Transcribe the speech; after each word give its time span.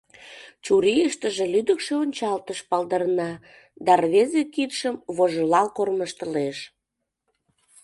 Чурийыштыже 0.63 1.45
лӱдыкшӧ 1.53 1.93
ончалтыш 2.03 2.59
палдырна, 2.69 3.31
да 3.85 3.91
рвезе 4.01 4.43
кидшым 4.53 4.95
вожылал 5.15 5.67
кормыжтылеш. 5.77 6.57